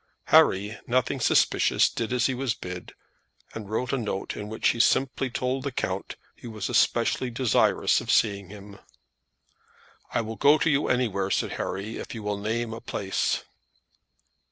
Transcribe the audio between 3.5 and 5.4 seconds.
and wrote a note in which he simply